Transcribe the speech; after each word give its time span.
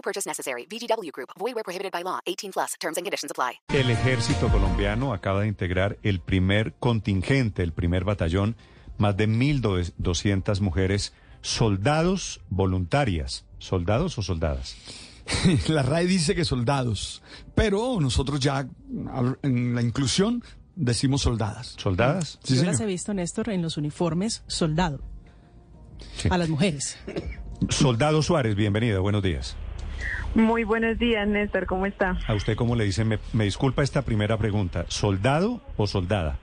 No 0.00 0.02
purchase 0.02 0.26
necessary. 0.26 0.66
VGW 0.66 1.10
Group. 1.12 1.28
Void 1.38 1.54
where 1.54 1.62
prohibited 1.62 1.92
by 1.92 2.02
law. 2.02 2.20
18 2.26 2.52
plus. 2.52 2.74
Terms 2.80 2.96
and 2.96 3.04
conditions 3.04 3.30
apply. 3.30 3.60
El 3.68 3.90
ejército 3.90 4.48
colombiano 4.48 5.12
acaba 5.12 5.42
de 5.42 5.48
integrar 5.48 5.98
el 6.02 6.20
primer 6.20 6.72
contingente, 6.80 7.62
el 7.62 7.72
primer 7.74 8.04
batallón, 8.04 8.56
más 8.96 9.14
de 9.18 9.28
1.200 9.28 10.60
mujeres, 10.62 11.12
soldados 11.42 12.40
voluntarias. 12.48 13.44
¿Soldados 13.58 14.16
o 14.16 14.22
soldadas? 14.22 14.74
La 15.68 15.82
RAE 15.82 16.06
dice 16.06 16.34
que 16.34 16.46
soldados, 16.46 17.22
pero 17.54 18.00
nosotros 18.00 18.40
ya 18.40 18.66
en 19.42 19.74
la 19.74 19.82
inclusión 19.82 20.42
decimos 20.76 21.20
soldadas. 21.20 21.74
¿Soldadas? 21.76 22.38
Sí, 22.42 22.54
Yo 22.54 22.60
señor. 22.60 22.72
las 22.72 22.80
he 22.80 22.86
visto, 22.86 23.12
Néstor, 23.12 23.50
en 23.50 23.60
los 23.60 23.76
uniformes 23.76 24.44
soldado. 24.46 25.02
Sí. 26.16 26.28
A 26.30 26.38
las 26.38 26.48
mujeres. 26.48 26.96
Soldado 27.68 28.22
Suárez, 28.22 28.56
bienvenido, 28.56 29.02
buenos 29.02 29.22
días. 29.22 29.56
Muy 30.34 30.64
buenos 30.64 30.98
días, 30.98 31.26
Néstor, 31.26 31.66
¿cómo 31.66 31.86
está? 31.86 32.16
¿A 32.26 32.34
usted 32.34 32.54
cómo 32.56 32.76
le 32.76 32.84
dicen? 32.84 33.08
Me, 33.08 33.18
me 33.32 33.44
disculpa 33.44 33.82
esta 33.82 34.02
primera 34.02 34.36
pregunta. 34.36 34.84
¿Soldado 34.88 35.60
o 35.76 35.86
soldada? 35.86 36.36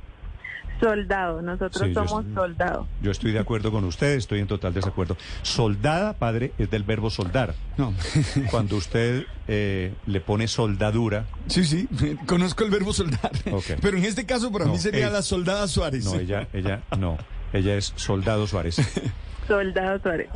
Soldado, 0.80 1.42
nosotros 1.42 1.88
Sí, 1.88 1.94
somos 1.96 2.24
sí. 2.26 2.34
soldados. 2.36 2.86
Yo 3.02 3.10
estoy 3.10 3.32
de 3.32 3.40
acuerdo 3.40 3.72
con 3.72 3.84
usted, 3.86 4.14
estoy 4.16 4.42
en 4.42 4.48
total 4.48 4.76
desacuerdo. 4.76 5.18
Soldada, 5.42 6.14
padre, 6.14 6.52
es 6.60 6.70
del 6.70 6.84
verbo 6.84 7.10
soldar. 7.10 7.56
No. 7.78 7.96
Cuando 8.52 8.76
usted 8.76 9.26
eh, 9.48 9.94
le 10.06 10.22
pone 10.22 10.48
soldadura, 10.48 11.26
Sí, 11.48 11.64
sí, 11.66 11.88
conozco 12.28 12.64
el 12.64 12.70
verbo 12.70 12.94
soldar. 12.94 13.32
Ok. 13.52 13.66
Pero 13.82 13.98
en 13.98 14.06
este 14.06 14.28
caso 14.28 14.52
para 14.52 14.66
No, 14.66 14.74
mí 14.74 14.78
sería 14.78 15.10
la 15.10 15.24
soldada 15.24 15.68
Suárez. 15.68 16.06
no, 16.06 16.14
ella, 16.20 16.48
ella, 16.54 16.82
no, 17.00 17.18
ella 17.54 17.76
es 17.76 17.94
soldado 17.96 18.46
Suárez. 18.46 18.76
Soldado 19.48 19.98
Suárez. 20.04 20.28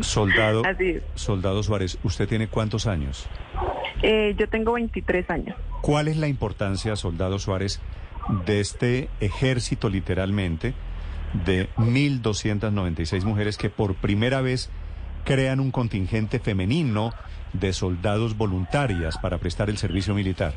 Soldado, 0.00 0.62
Así 0.64 0.90
es. 0.90 1.02
soldado 1.14 1.62
Suárez, 1.62 1.98
¿usted 2.02 2.28
tiene 2.28 2.48
cuántos 2.48 2.86
años? 2.86 3.28
Eh, 4.02 4.34
yo 4.38 4.48
tengo 4.48 4.72
23 4.72 5.28
años. 5.30 5.56
¿Cuál 5.80 6.08
es 6.08 6.16
la 6.16 6.28
importancia, 6.28 6.94
soldado 6.96 7.38
Suárez, 7.38 7.80
de 8.46 8.60
este 8.60 9.08
ejército 9.20 9.88
literalmente 9.88 10.74
de 11.44 11.68
1.296 11.76 13.24
mujeres 13.24 13.56
que 13.56 13.70
por 13.70 13.94
primera 13.94 14.40
vez 14.40 14.70
crean 15.24 15.60
un 15.60 15.70
contingente 15.70 16.38
femenino 16.38 17.12
de 17.52 17.72
soldados 17.72 18.36
voluntarias 18.36 19.18
para 19.18 19.38
prestar 19.38 19.68
el 19.68 19.78
servicio 19.78 20.14
militar? 20.14 20.54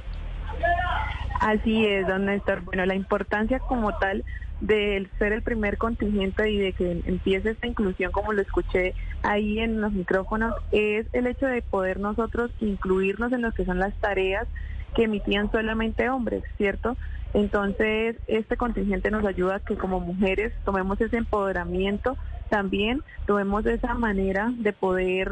Así 1.39 1.85
es, 1.85 2.07
don 2.07 2.25
Néstor. 2.25 2.61
Bueno, 2.61 2.85
la 2.85 2.95
importancia 2.95 3.59
como 3.59 3.97
tal 3.97 4.23
de 4.59 5.07
ser 5.17 5.33
el 5.33 5.41
primer 5.41 5.77
contingente 5.77 6.49
y 6.51 6.57
de 6.57 6.73
que 6.73 7.01
empiece 7.05 7.49
esta 7.49 7.65
inclusión, 7.65 8.11
como 8.11 8.31
lo 8.31 8.41
escuché 8.41 8.93
ahí 9.23 9.59
en 9.59 9.81
los 9.81 9.91
micrófonos, 9.93 10.55
es 10.71 11.07
el 11.13 11.27
hecho 11.27 11.45
de 11.45 11.61
poder 11.61 11.99
nosotros 11.99 12.51
incluirnos 12.59 13.31
en 13.31 13.41
lo 13.41 13.51
que 13.51 13.65
son 13.65 13.79
las 13.79 13.93
tareas 13.95 14.47
que 14.95 15.03
emitían 15.03 15.51
solamente 15.51 16.09
hombres, 16.09 16.43
¿cierto? 16.57 16.97
Entonces, 17.33 18.17
este 18.27 18.57
contingente 18.57 19.09
nos 19.09 19.25
ayuda 19.25 19.55
a 19.55 19.59
que 19.59 19.77
como 19.77 19.99
mujeres 19.99 20.53
tomemos 20.65 20.99
ese 20.99 21.17
empoderamiento, 21.17 22.17
también 22.49 23.01
tomemos 23.25 23.65
esa 23.65 23.93
manera 23.93 24.51
de 24.57 24.73
poder 24.73 25.31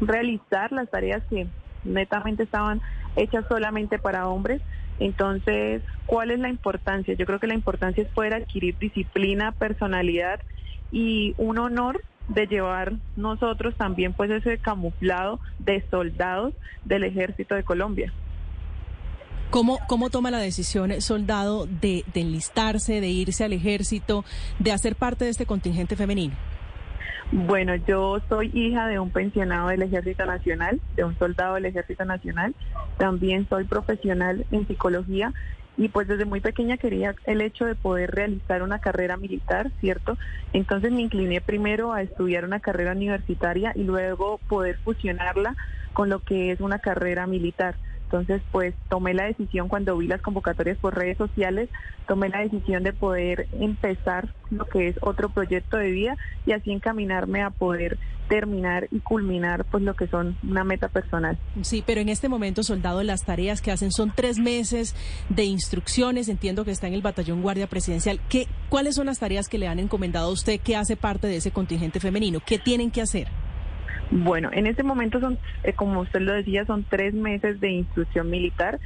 realizar 0.00 0.72
las 0.72 0.88
tareas 0.88 1.22
que 1.28 1.46
netamente 1.84 2.44
estaban 2.44 2.80
hechas 3.16 3.44
solamente 3.48 3.98
para 3.98 4.28
hombres. 4.28 4.62
Entonces, 4.98 5.82
¿cuál 6.06 6.30
es 6.30 6.38
la 6.38 6.48
importancia? 6.48 7.14
Yo 7.14 7.26
creo 7.26 7.38
que 7.38 7.46
la 7.46 7.54
importancia 7.54 8.02
es 8.02 8.08
poder 8.08 8.34
adquirir 8.34 8.78
disciplina, 8.78 9.52
personalidad 9.52 10.40
y 10.90 11.34
un 11.36 11.58
honor 11.58 12.00
de 12.28 12.46
llevar 12.46 12.94
nosotros 13.16 13.74
también 13.76 14.12
pues 14.12 14.30
ese 14.30 14.58
camuflado 14.58 15.40
de 15.58 15.82
soldados 15.90 16.54
del 16.84 17.04
ejército 17.04 17.54
de 17.54 17.64
Colombia. 17.64 18.12
¿Cómo, 19.50 19.78
¿Cómo 19.88 20.10
toma 20.10 20.30
la 20.30 20.38
decisión 20.38 20.90
el 20.90 21.00
soldado 21.00 21.66
de, 21.66 22.04
de 22.12 22.20
enlistarse, 22.20 23.00
de 23.00 23.08
irse 23.08 23.44
al 23.44 23.54
ejército, 23.54 24.24
de 24.58 24.72
hacer 24.72 24.94
parte 24.94 25.24
de 25.24 25.30
este 25.30 25.46
contingente 25.46 25.96
femenino? 25.96 26.34
Bueno, 27.30 27.74
yo 27.74 28.20
soy 28.28 28.50
hija 28.54 28.86
de 28.88 28.98
un 28.98 29.10
pensionado 29.10 29.68
del 29.68 29.82
Ejército 29.82 30.24
Nacional, 30.24 30.80
de 30.96 31.04
un 31.04 31.18
soldado 31.18 31.54
del 31.54 31.66
Ejército 31.66 32.06
Nacional. 32.06 32.54
También 32.96 33.46
soy 33.50 33.64
profesional 33.64 34.46
en 34.50 34.66
psicología 34.66 35.34
y 35.78 35.88
pues 35.88 36.08
desde 36.08 36.24
muy 36.24 36.40
pequeña 36.40 36.76
quería 36.76 37.14
el 37.24 37.40
hecho 37.40 37.64
de 37.64 37.76
poder 37.76 38.10
realizar 38.10 38.62
una 38.62 38.80
carrera 38.80 39.16
militar, 39.16 39.70
¿cierto? 39.80 40.18
Entonces 40.52 40.90
me 40.90 41.02
incliné 41.02 41.40
primero 41.40 41.92
a 41.92 42.02
estudiar 42.02 42.44
una 42.44 42.58
carrera 42.58 42.92
universitaria 42.92 43.72
y 43.76 43.84
luego 43.84 44.40
poder 44.48 44.76
fusionarla 44.78 45.56
con 45.92 46.10
lo 46.10 46.18
que 46.18 46.50
es 46.50 46.60
una 46.60 46.80
carrera 46.80 47.28
militar. 47.28 47.76
Entonces, 48.10 48.40
pues 48.52 48.74
tomé 48.88 49.12
la 49.12 49.26
decisión 49.26 49.68
cuando 49.68 49.94
vi 49.98 50.06
las 50.06 50.22
convocatorias 50.22 50.78
por 50.78 50.96
redes 50.96 51.18
sociales, 51.18 51.68
tomé 52.06 52.30
la 52.30 52.40
decisión 52.40 52.82
de 52.82 52.94
poder 52.94 53.48
empezar 53.60 54.32
lo 54.50 54.64
que 54.64 54.88
es 54.88 54.96
otro 55.02 55.28
proyecto 55.28 55.76
de 55.76 55.90
vida 55.90 56.16
y 56.46 56.52
así 56.52 56.72
encaminarme 56.72 57.42
a 57.42 57.50
poder 57.50 57.98
terminar 58.28 58.88
y 58.90 59.00
culminar 59.00 59.66
pues 59.66 59.82
lo 59.82 59.94
que 59.94 60.06
son 60.06 60.38
una 60.42 60.64
meta 60.64 60.88
personal. 60.88 61.38
Sí, 61.60 61.84
pero 61.86 62.00
en 62.00 62.08
este 62.08 62.30
momento, 62.30 62.62
soldado, 62.62 63.02
las 63.02 63.24
tareas 63.26 63.60
que 63.60 63.72
hacen 63.72 63.92
son 63.92 64.10
tres 64.14 64.38
meses 64.38 64.94
de 65.28 65.44
instrucciones. 65.44 66.30
Entiendo 66.30 66.64
que 66.64 66.70
está 66.70 66.86
en 66.86 66.94
el 66.94 67.02
batallón 67.02 67.42
Guardia 67.42 67.66
Presidencial. 67.66 68.20
¿Qué, 68.30 68.46
¿Cuáles 68.70 68.94
son 68.94 69.06
las 69.06 69.18
tareas 69.18 69.48
que 69.48 69.58
le 69.58 69.68
han 69.68 69.78
encomendado 69.78 70.30
a 70.30 70.32
usted 70.32 70.58
que 70.60 70.76
hace 70.76 70.96
parte 70.96 71.26
de 71.26 71.36
ese 71.36 71.50
contingente 71.50 72.00
femenino? 72.00 72.40
¿Qué 72.40 72.58
tienen 72.58 72.90
que 72.90 73.02
hacer? 73.02 73.28
Bueno, 74.10 74.50
en 74.52 74.66
este 74.66 74.82
momento 74.82 75.20
son, 75.20 75.38
eh, 75.62 75.72
como 75.72 76.00
usted 76.00 76.20
lo 76.20 76.32
decía, 76.32 76.64
son 76.64 76.84
tres 76.88 77.12
meses 77.14 77.60
de 77.60 77.70
instrucción 77.70 78.30
militar. 78.30 78.80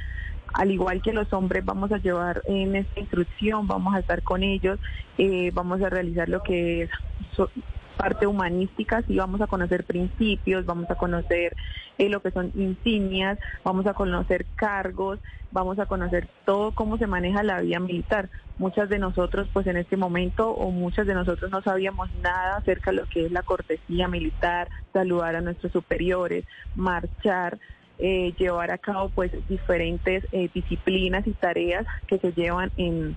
Al 0.53 0.71
igual 0.71 1.01
que 1.01 1.13
los 1.13 1.31
hombres, 1.33 1.65
vamos 1.65 1.91
a 1.91 1.97
llevar 1.97 2.43
en 2.45 2.75
esta 2.75 2.99
instrucción, 2.99 3.67
vamos 3.67 3.95
a 3.95 3.99
estar 3.99 4.21
con 4.21 4.43
ellos, 4.43 4.79
eh, 5.17 5.51
vamos 5.53 5.81
a 5.81 5.89
realizar 5.89 6.29
lo 6.29 6.43
que 6.43 6.83
es 6.83 6.89
parte 7.93 8.27
humanística, 8.27 9.01
sí 9.07 9.17
vamos 9.17 9.41
a 9.41 9.47
conocer 9.47 9.83
principios, 9.85 10.65
vamos 10.65 10.89
a 10.89 10.95
conocer 10.95 11.55
eh, 11.97 12.09
lo 12.09 12.21
que 12.21 12.31
son 12.31 12.51
insignias, 12.55 13.39
vamos 13.63 13.85
a 13.87 13.93
conocer 13.93 14.45
cargos, 14.55 15.19
vamos 15.51 15.79
a 15.79 15.85
conocer 15.85 16.27
todo 16.45 16.71
cómo 16.71 16.97
se 16.97 17.07
maneja 17.07 17.43
la 17.43 17.61
vía 17.61 17.79
militar. 17.79 18.29
Muchas 18.57 18.89
de 18.89 18.99
nosotros, 18.99 19.47
pues 19.51 19.65
en 19.67 19.77
este 19.77 19.97
momento, 19.97 20.51
o 20.51 20.69
muchas 20.71 21.07
de 21.07 21.15
nosotros 21.15 21.49
no 21.49 21.61
sabíamos 21.61 22.13
nada 22.21 22.57
acerca 22.57 22.91
de 22.91 22.97
lo 22.97 23.05
que 23.07 23.25
es 23.25 23.31
la 23.31 23.41
cortesía 23.41 24.07
militar, 24.07 24.69
saludar 24.91 25.35
a 25.35 25.41
nuestros 25.41 25.71
superiores, 25.71 26.45
marchar, 26.75 27.57
eh, 27.99 28.33
llevar 28.37 28.71
a 28.71 28.77
cabo 28.77 29.09
pues 29.09 29.31
diferentes 29.47 30.27
eh, 30.31 30.49
disciplinas 30.53 31.25
y 31.27 31.31
tareas 31.31 31.85
que 32.07 32.17
se 32.17 32.31
llevan 32.33 32.71
en 32.77 33.15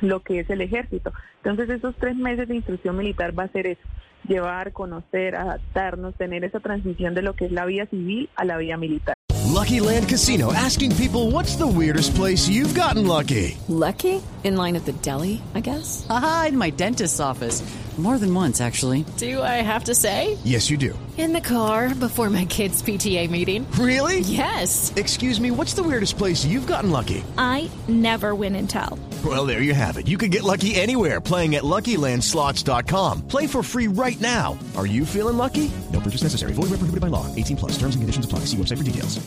lo 0.00 0.20
que 0.20 0.40
es 0.40 0.50
el 0.50 0.60
ejército. 0.60 1.12
Entonces 1.42 1.70
esos 1.70 1.94
tres 1.96 2.16
meses 2.16 2.48
de 2.48 2.56
instrucción 2.56 2.96
militar 2.96 3.38
va 3.38 3.44
a 3.44 3.48
ser 3.48 3.66
eso, 3.66 3.82
llevar, 4.28 4.72
conocer, 4.72 5.36
adaptarnos, 5.36 6.14
tener 6.16 6.44
esa 6.44 6.60
transición 6.60 7.14
de 7.14 7.22
lo 7.22 7.34
que 7.34 7.46
es 7.46 7.52
la 7.52 7.64
vía 7.66 7.86
civil 7.86 8.28
a 8.36 8.44
la 8.44 8.56
vía 8.56 8.76
militar. 8.76 9.14
Lucky 9.60 9.80
Land 9.80 10.08
Casino 10.08 10.52
asking 10.52 10.94
people 10.96 11.30
what's 11.32 11.56
the 11.56 11.66
weirdest 11.66 12.14
place 12.14 12.48
you've 12.48 12.74
gotten 12.74 13.06
lucky? 13.06 13.58
Lucky? 13.68 14.22
In 14.44 14.56
line 14.56 14.76
at 14.76 14.84
the 14.84 14.92
deli, 15.02 15.42
I 15.54 15.60
guess? 15.60 16.06
Aha, 16.08 16.46
in 16.48 16.56
my 16.56 16.70
dentist's 16.70 17.20
office. 17.20 17.62
More 17.98 18.16
than 18.16 18.34
once, 18.34 18.62
actually. 18.62 19.04
Do 19.18 19.42
I 19.42 19.60
have 19.60 19.84
to 19.84 19.94
say? 19.94 20.38
Yes, 20.42 20.70
you 20.70 20.78
do. 20.78 20.98
In 21.18 21.34
the 21.34 21.40
car 21.42 21.94
before 21.94 22.30
my 22.30 22.46
kids' 22.46 22.82
PTA 22.82 23.28
meeting. 23.28 23.70
Really? 23.72 24.20
Yes. 24.20 24.90
Excuse 24.96 25.38
me, 25.38 25.50
what's 25.50 25.74
the 25.74 25.82
weirdest 25.82 26.16
place 26.16 26.42
you've 26.42 26.66
gotten 26.66 26.90
lucky? 26.90 27.22
I 27.36 27.70
never 27.88 28.34
win 28.34 28.56
and 28.56 28.70
tell. 28.70 28.98
Well, 29.22 29.44
there 29.44 29.60
you 29.60 29.74
have 29.74 29.98
it. 29.98 30.08
You 30.08 30.16
can 30.16 30.30
get 30.30 30.44
lucky 30.44 30.74
anywhere 30.76 31.20
playing 31.20 31.54
at 31.56 31.62
LuckyLandSlots.com. 31.62 33.28
Play 33.28 33.46
for 33.46 33.62
free 33.62 33.86
right 33.86 34.18
now. 34.20 34.58
Are 34.78 34.86
you 34.86 35.04
feeling 35.04 35.36
lucky? 35.36 35.70
No 35.92 36.00
purchase 36.00 36.22
necessary. 36.22 36.54
Void 36.54 36.70
where 36.70 36.80
prohibited 36.80 37.02
by 37.02 37.08
law. 37.08 37.26
18 37.36 37.56
plus. 37.58 37.72
Terms 37.72 37.94
and 37.96 38.00
conditions 38.00 38.24
apply. 38.24 38.46
See 38.46 38.56
website 38.56 38.78
for 38.78 38.84
details. 38.84 39.20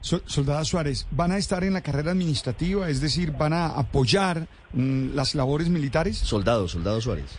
So- 0.00 0.20
soldada 0.26 0.64
Suárez, 0.64 1.06
¿van 1.10 1.32
a 1.32 1.36
estar 1.36 1.64
en 1.64 1.72
la 1.74 1.80
carrera 1.80 2.12
administrativa? 2.12 2.88
Es 2.88 3.00
decir, 3.00 3.32
¿van 3.32 3.52
a 3.52 3.66
apoyar 3.66 4.46
mm, 4.72 5.14
las 5.14 5.34
labores 5.34 5.68
militares? 5.68 6.16
Soldado, 6.16 6.68
soldado 6.68 7.00
Suárez. 7.00 7.38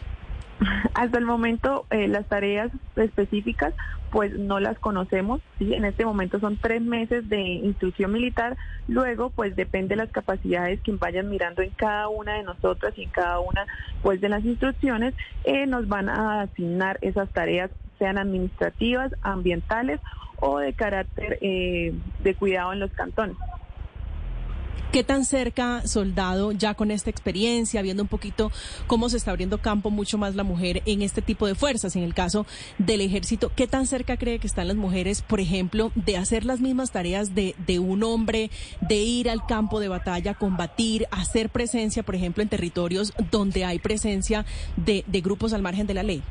Hasta 0.93 1.17
el 1.17 1.25
momento, 1.25 1.85
eh, 1.91 2.07
las 2.09 2.27
tareas 2.27 2.69
específicas, 2.97 3.73
pues 4.17 4.33
no 4.33 4.59
las 4.59 4.79
conocemos. 4.79 5.41
¿sí? 5.59 5.75
En 5.75 5.85
este 5.85 6.03
momento 6.03 6.39
son 6.39 6.57
tres 6.57 6.81
meses 6.81 7.29
de 7.29 7.39
instrucción 7.39 8.11
militar. 8.11 8.57
Luego, 8.87 9.29
pues 9.29 9.55
depende 9.55 9.89
de 9.89 9.97
las 9.97 10.09
capacidades 10.09 10.81
que 10.81 10.91
vayan 10.93 11.29
mirando 11.29 11.61
en 11.61 11.69
cada 11.69 12.07
una 12.07 12.33
de 12.33 12.41
nosotras 12.41 12.97
y 12.97 13.03
en 13.03 13.11
cada 13.11 13.39
una 13.39 13.67
pues 14.01 14.19
de 14.19 14.29
las 14.29 14.43
instrucciones, 14.43 15.13
eh, 15.43 15.67
nos 15.67 15.87
van 15.87 16.09
a 16.09 16.41
asignar 16.41 16.97
esas 17.01 17.29
tareas, 17.29 17.69
sean 17.99 18.17
administrativas, 18.17 19.13
ambientales 19.21 19.99
o 20.39 20.57
de 20.57 20.73
carácter 20.73 21.37
eh, 21.41 21.93
de 22.23 22.33
cuidado 22.33 22.73
en 22.73 22.79
los 22.79 22.91
cantones. 22.93 23.37
¿Qué 24.91 25.03
tan 25.03 25.25
cerca, 25.25 25.85
soldado, 25.85 26.53
ya 26.53 26.73
con 26.73 26.91
esta 26.91 27.09
experiencia, 27.09 27.81
viendo 27.81 28.03
un 28.03 28.09
poquito 28.09 28.51
cómo 28.87 29.09
se 29.09 29.17
está 29.17 29.31
abriendo 29.31 29.57
campo 29.57 29.91
mucho 29.91 30.17
más 30.17 30.35
la 30.35 30.43
mujer 30.43 30.81
en 30.85 31.01
este 31.01 31.21
tipo 31.21 31.45
de 31.45 31.55
fuerzas, 31.55 31.95
en 31.95 32.03
el 32.03 32.13
caso 32.13 32.45
del 32.77 33.01
ejército, 33.01 33.51
qué 33.55 33.67
tan 33.67 33.85
cerca 33.85 34.17
cree 34.17 34.39
que 34.39 34.47
están 34.47 34.67
las 34.67 34.77
mujeres, 34.77 35.21
por 35.21 35.39
ejemplo, 35.39 35.91
de 35.95 36.17
hacer 36.17 36.45
las 36.45 36.61
mismas 36.61 36.91
tareas 36.91 37.35
de, 37.35 37.53
de 37.67 37.79
un 37.79 38.01
hombre, 38.01 38.49
de 38.81 38.95
ir 38.95 39.29
al 39.29 39.45
campo 39.45 39.79
de 39.79 39.89
batalla, 39.89 40.33
combatir, 40.33 41.05
hacer 41.11 41.49
presencia, 41.49 42.03
por 42.03 42.15
ejemplo, 42.15 42.41
en 42.41 42.49
territorios 42.49 43.13
donde 43.29 43.65
hay 43.65 43.79
presencia 43.79 44.45
de, 44.77 45.03
de 45.05 45.21
grupos 45.21 45.53
al 45.53 45.61
margen 45.61 45.85
de 45.85 45.93
la 45.93 46.03
ley? 46.03 46.23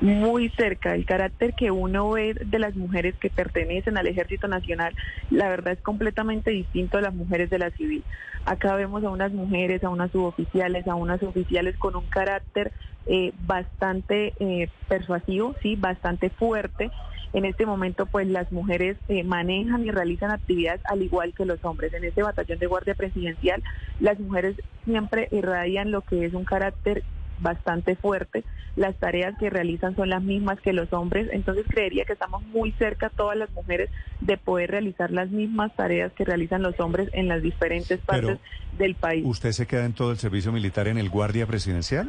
Muy 0.00 0.50
cerca. 0.50 0.94
El 0.94 1.04
carácter 1.04 1.54
que 1.54 1.70
uno 1.70 2.10
ve 2.10 2.34
de 2.34 2.58
las 2.58 2.74
mujeres 2.76 3.14
que 3.16 3.30
pertenecen 3.30 3.96
al 3.96 4.06
Ejército 4.06 4.48
Nacional, 4.48 4.94
la 5.30 5.48
verdad 5.48 5.74
es 5.74 5.80
completamente 5.80 6.50
distinto 6.50 6.98
a 6.98 7.02
las 7.02 7.14
mujeres 7.14 7.50
de 7.50 7.58
la 7.58 7.70
civil. 7.70 8.04
Acá 8.44 8.74
vemos 8.74 9.02
a 9.04 9.10
unas 9.10 9.32
mujeres, 9.32 9.82
a 9.84 9.88
unas 9.88 10.10
suboficiales, 10.10 10.86
a 10.86 10.94
unas 10.94 11.22
oficiales 11.22 11.76
con 11.78 11.96
un 11.96 12.06
carácter 12.06 12.72
eh, 13.06 13.32
bastante 13.46 14.34
eh, 14.38 14.68
persuasivo, 14.88 15.54
sí, 15.62 15.76
bastante 15.76 16.30
fuerte. 16.30 16.90
En 17.32 17.44
este 17.44 17.66
momento, 17.66 18.06
pues 18.06 18.28
las 18.28 18.52
mujeres 18.52 18.96
eh, 19.08 19.24
manejan 19.24 19.84
y 19.84 19.90
realizan 19.90 20.30
actividades 20.30 20.80
al 20.84 21.02
igual 21.02 21.34
que 21.34 21.44
los 21.44 21.64
hombres. 21.64 21.92
En 21.92 22.04
este 22.04 22.22
batallón 22.22 22.58
de 22.58 22.66
guardia 22.66 22.94
presidencial, 22.94 23.62
las 23.98 24.20
mujeres 24.20 24.56
siempre 24.84 25.28
irradian 25.32 25.90
lo 25.90 26.02
que 26.02 26.24
es 26.24 26.34
un 26.34 26.44
carácter 26.44 27.02
bastante 27.40 27.96
fuerte. 27.96 28.44
Las 28.76 28.96
tareas 28.96 29.36
que 29.38 29.50
realizan 29.50 29.94
son 29.94 30.08
las 30.08 30.22
mismas 30.22 30.60
que 30.60 30.72
los 30.72 30.92
hombres, 30.92 31.28
entonces 31.32 31.64
creería 31.68 32.04
que 32.04 32.14
estamos 32.14 32.42
muy 32.42 32.72
cerca 32.72 33.08
todas 33.08 33.36
las 33.36 33.50
mujeres 33.52 33.90
de 34.20 34.36
poder 34.36 34.70
realizar 34.72 35.12
las 35.12 35.30
mismas 35.30 35.74
tareas 35.76 36.12
que 36.12 36.24
realizan 36.24 36.62
los 36.62 36.78
hombres 36.80 37.08
en 37.12 37.28
las 37.28 37.40
diferentes 37.42 38.00
partes 38.00 38.38
del 38.76 38.96
país. 38.96 39.24
¿Usted 39.24 39.52
se 39.52 39.66
queda 39.66 39.84
en 39.84 39.92
todo 39.92 40.10
el 40.10 40.18
servicio 40.18 40.50
militar 40.50 40.88
en 40.88 40.98
el 40.98 41.08
Guardia 41.08 41.46
Presidencial? 41.46 42.08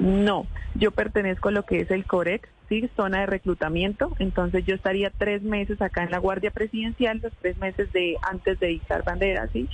No, 0.00 0.46
yo 0.74 0.90
pertenezco 0.90 1.50
a 1.50 1.52
lo 1.52 1.62
que 1.64 1.80
es 1.80 1.90
el 1.92 2.06
COREX, 2.06 2.48
zona 2.96 3.20
de 3.20 3.26
reclutamiento, 3.26 4.12
entonces 4.18 4.64
yo 4.64 4.74
estaría 4.74 5.10
tres 5.10 5.42
meses 5.42 5.80
acá 5.80 6.02
en 6.02 6.10
la 6.10 6.18
Guardia 6.18 6.50
Presidencial, 6.50 7.20
los 7.22 7.32
tres 7.40 7.56
meses 7.58 7.92
de 7.92 8.16
antes 8.22 8.58
de 8.60 8.72
izar 8.72 9.04
bandera, 9.04 9.48
¿sí? 9.52 9.68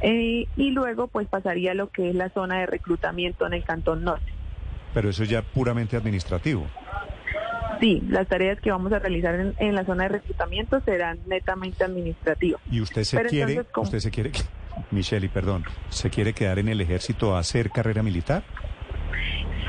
Eh, 0.00 0.46
y 0.56 0.70
luego 0.70 1.08
pues 1.08 1.28
pasaría 1.28 1.74
lo 1.74 1.90
que 1.90 2.10
es 2.10 2.14
la 2.14 2.30
zona 2.30 2.60
de 2.60 2.66
reclutamiento 2.66 3.46
en 3.46 3.54
el 3.54 3.64
Cantón 3.64 4.04
Norte. 4.04 4.32
Pero 4.94 5.10
eso 5.10 5.24
ya 5.24 5.42
puramente 5.42 5.96
administrativo. 5.96 6.66
Sí, 7.80 8.02
las 8.08 8.26
tareas 8.26 8.60
que 8.60 8.70
vamos 8.70 8.92
a 8.92 8.98
realizar 8.98 9.54
en, 9.56 9.74
la 9.74 9.84
zona 9.84 10.04
de 10.04 10.08
reclutamiento 10.08 10.80
serán 10.80 11.18
netamente 11.26 11.84
administrativas. 11.84 12.60
¿Y 12.70 12.80
usted 12.80 13.04
se 13.04 13.22
quiere, 13.24 13.64
usted 13.76 13.98
se 14.00 14.10
quiere, 14.10 14.32
Michelle, 14.90 15.28
perdón, 15.28 15.64
se 15.88 16.10
quiere 16.10 16.32
quedar 16.32 16.58
en 16.58 16.68
el 16.68 16.80
ejército 16.80 17.36
a 17.36 17.40
hacer 17.40 17.70
carrera 17.70 18.02
militar? 18.02 18.42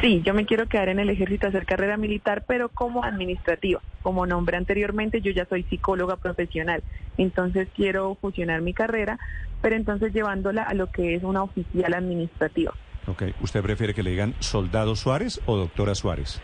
Sí, 0.02 0.22
yo 0.24 0.34
me 0.34 0.46
quiero 0.46 0.68
quedar 0.68 0.88
en 0.90 1.00
el 1.00 1.10
ejército 1.10 1.48
a 1.48 1.50
hacer 1.50 1.66
carrera 1.66 1.98
militar, 1.98 2.46
pero 2.48 2.70
como 2.70 3.04
administrativa. 3.04 3.82
Como 4.02 4.26
nombré 4.26 4.56
anteriormente, 4.56 5.20
yo 5.20 5.32
ya 5.32 5.46
soy 5.46 5.64
psicóloga 5.64 6.16
profesional, 6.16 6.84
entonces 7.18 7.68
quiero 7.76 8.16
fusionar 8.16 8.62
mi 8.62 8.74
carrera, 8.74 9.20
pero 9.62 9.76
entonces 9.76 10.14
llevándola 10.14 10.64
a 10.64 10.74
lo 10.74 10.88
que 10.88 11.16
es 11.16 11.24
una 11.24 11.44
oficial 11.44 11.94
administrativa. 11.94 12.74
Ok, 13.08 13.24
¿usted 13.42 13.62
prefiere 13.62 13.94
que 13.94 14.04
le 14.04 14.12
digan 14.12 14.36
soldado 14.40 14.96
Suárez 14.96 15.42
o 15.46 15.58
doctora 15.58 15.96
Suárez? 15.96 16.42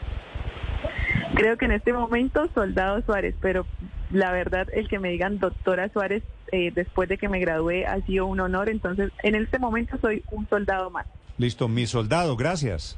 Creo 1.36 1.58
que 1.58 1.66
en 1.66 1.72
este 1.72 1.94
momento 1.94 2.50
soldado 2.54 3.02
Suárez, 3.04 3.36
pero 3.40 3.66
la 4.12 4.32
verdad 4.34 4.68
el 4.74 4.90
que 4.90 5.00
me 5.00 5.10
digan 5.10 5.40
doctora 5.40 5.90
Suárez 5.90 6.24
eh, 6.52 6.72
después 6.76 7.08
de 7.08 7.18
que 7.18 7.30
me 7.30 7.40
gradué 7.40 7.86
ha 7.86 8.02
sido 8.02 8.26
un 8.26 8.42
honor, 8.42 8.70
entonces 8.70 9.12
en 9.24 9.36
este 9.36 9.60
momento 9.60 9.98
soy 10.02 10.24
un 10.32 10.48
soldado 10.50 10.90
más. 10.90 11.08
Listo, 11.38 11.68
mi 11.68 11.86
soldado, 11.86 12.36
gracias. 12.36 12.98